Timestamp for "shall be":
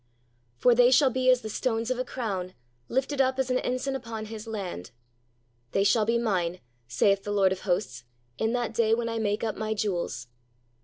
0.89-1.29, 5.83-6.17